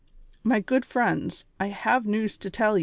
85 0.39 0.45
"My 0.45 0.59
good 0.61 0.83
friends, 0.83 1.45
I 1.59 1.67
have 1.67 2.07
news 2.07 2.35
to 2.37 2.49
tell 2.49 2.75
ye. 2.75 2.79